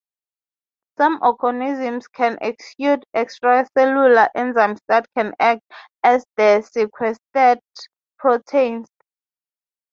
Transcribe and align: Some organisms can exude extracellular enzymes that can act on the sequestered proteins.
Some 0.97 1.19
organisms 1.21 2.07
can 2.07 2.39
exude 2.41 3.05
extracellular 3.15 4.29
enzymes 4.35 4.79
that 4.87 5.05
can 5.15 5.35
act 5.39 5.61
on 6.03 6.21
the 6.37 6.63
sequestered 6.63 7.59
proteins. 8.17 8.89